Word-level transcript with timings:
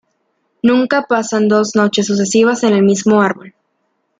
Nunca 0.63 1.03
pasan 1.03 1.47
dos 1.47 1.75
noches 1.75 2.07
sucesivas 2.07 2.63
en 2.63 2.73
el 2.73 2.81
mismo 2.81 3.21
árbol. 3.21 3.53